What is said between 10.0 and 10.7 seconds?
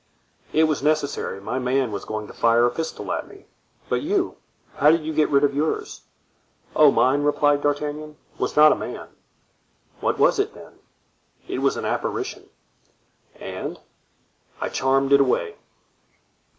was it